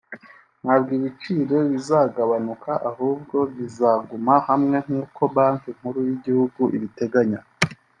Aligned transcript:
ntabwo 0.63 0.91
ibiciro 0.99 1.57
bizagabanuka 1.71 2.71
ahubwo 2.89 3.37
bizaguma 3.55 4.33
hamwe 4.47 4.77
nkuko 4.85 5.21
Banki 5.35 5.69
nkuru 5.77 5.99
y’igihugu 6.07 6.61
ibiteganya 6.77 7.39